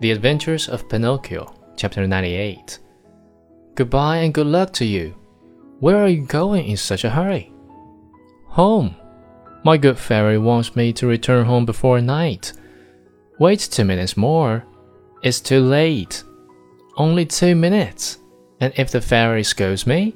[0.00, 2.78] The Adventures of Pinocchio, Chapter 98.
[3.74, 5.16] Goodbye and good luck to you.
[5.80, 7.52] Where are you going in such a hurry?
[8.46, 8.94] Home.
[9.64, 12.52] My good fairy wants me to return home before night.
[13.40, 14.64] Wait two minutes more.
[15.24, 16.22] It's too late.
[16.96, 18.18] Only two minutes.
[18.60, 20.14] And if the fairy scolds me,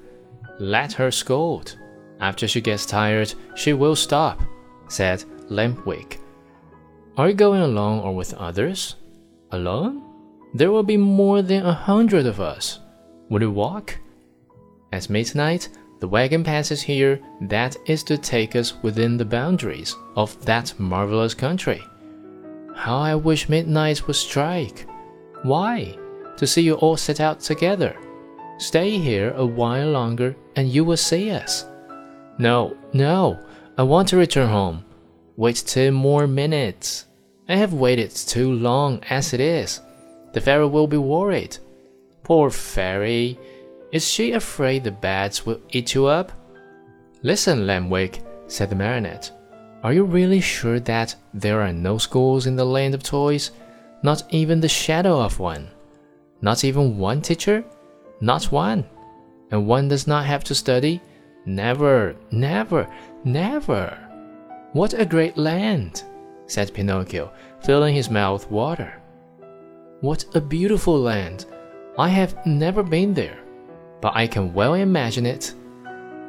[0.60, 1.76] let her scold.
[2.20, 4.42] After she gets tired, she will stop,
[4.86, 6.18] said Lampwick.
[7.16, 8.94] Are you going alone or with others?
[9.52, 10.02] Alone?
[10.54, 12.80] There will be more than a hundred of us.
[13.28, 13.98] Will you walk?
[14.92, 15.68] At midnight,
[16.00, 21.32] the wagon passes here that is to take us within the boundaries of that marvelous
[21.32, 21.82] country.
[22.74, 24.86] How I wish midnight would strike!
[25.42, 25.96] Why?
[26.38, 27.96] To see you all set out together.
[28.58, 31.66] Stay here a while longer and you will see us.
[32.38, 33.38] No, no,
[33.78, 34.84] I want to return home.
[35.36, 37.06] Wait two more minutes.
[37.52, 39.80] I have waited too long as it is.
[40.32, 41.58] The fairy will be worried.
[42.22, 43.38] Poor fairy.
[43.92, 46.32] Is she afraid the bats will eat you up?
[47.22, 49.30] Listen, Lampwick, said the marionette.
[49.82, 53.50] Are you really sure that there are no schools in the land of toys?
[54.02, 55.68] Not even the shadow of one?
[56.40, 57.62] Not even one teacher?
[58.22, 58.82] Not one.
[59.50, 61.02] And one does not have to study?
[61.44, 62.88] Never, never,
[63.24, 63.98] never.
[64.72, 66.04] What a great land!
[66.52, 69.00] Said Pinocchio, filling his mouth with water.
[70.00, 71.46] What a beautiful land!
[71.98, 73.38] I have never been there,
[74.00, 75.54] but I can well imagine it.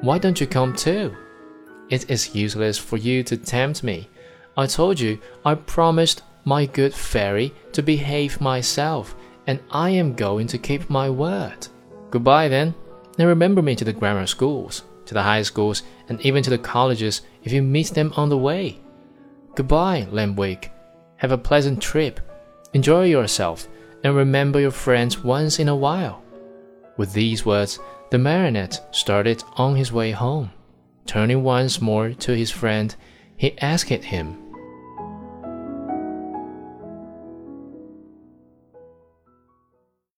[0.02, 1.16] Why don't you come too?
[1.90, 4.10] It is useless for you to tempt me.
[4.56, 9.16] I told you I promised my good fairy to behave myself,
[9.48, 11.68] and I am going to keep my word.
[12.12, 12.76] Goodbye then,
[13.18, 16.58] and remember me to the grammar schools, to the high schools, and even to the
[16.58, 18.80] colleges if you meet them on the way.
[19.56, 20.70] Goodbye, Lampwick.
[21.18, 22.20] Have a pleasant trip.
[22.74, 23.68] Enjoy yourself,
[24.04, 26.24] and remember your friends once in a while.
[26.98, 30.52] With these words, the marionette started on his way home.
[31.06, 32.96] Turning once more to his friend,
[33.38, 34.43] he asked him